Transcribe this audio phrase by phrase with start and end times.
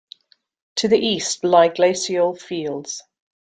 [0.77, 3.03] To the east lie glacial fields.